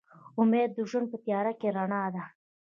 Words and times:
امید 0.39 0.69
د 0.75 0.79
ژوند 0.89 1.07
په 1.11 1.17
تیاره 1.25 1.53
کې 1.59 1.69
رڼا 1.75 2.03
ده. 2.15 2.23